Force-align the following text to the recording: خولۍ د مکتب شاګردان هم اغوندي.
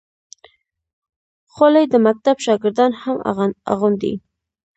خولۍ 1.53 1.85
د 1.89 1.95
مکتب 2.05 2.35
شاګردان 2.45 2.91
هم 3.01 3.17
اغوندي. 3.71 4.13